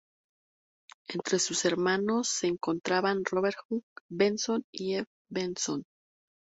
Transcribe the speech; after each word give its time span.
Entre 1.09 1.37
sus 1.37 1.63
hermanos 1.65 2.27
se 2.27 2.47
encontraban 2.47 3.23
Robert 3.23 3.57
Hugh 3.69 3.83
Benson 4.09 4.65
y 4.71 4.95
E. 4.95 5.01
F. 5.01 5.07
Benson. 5.29 5.83